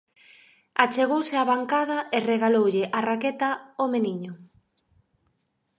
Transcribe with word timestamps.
Achegouse 0.85 1.33
á 1.41 1.43
bancada 1.53 1.97
e 2.15 2.17
regaloulle 2.31 2.83
a 2.97 2.99
raqueta 3.09 3.49
ao 3.79 3.87
meniño. 3.93 4.33